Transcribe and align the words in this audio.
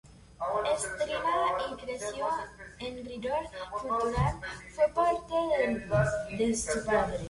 Ernestina 0.57 1.77
creció 1.79 2.27
en 2.79 2.99
un 3.01 3.05
rigor 3.05 3.45
cultural 3.69 4.39
fuerte 4.73 4.93
por 4.95 5.89
parte 5.89 6.35
de 6.37 6.55
su 6.55 6.83
padre. 6.85 7.19